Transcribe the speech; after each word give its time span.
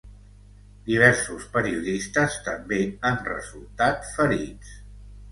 Diversos 0.85 1.43
periodistes 1.57 2.37
també 2.47 2.79
han 3.09 3.19
resultat 3.27 4.09
ferits. 4.15 4.73